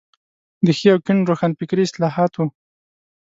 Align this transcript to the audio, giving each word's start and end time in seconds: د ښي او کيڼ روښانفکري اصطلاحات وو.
د 0.65 0.67
ښي 0.77 0.87
او 0.93 0.99
کيڼ 1.05 1.17
روښانفکري 1.29 1.83
اصطلاحات 1.85 2.31
وو. 2.35 2.45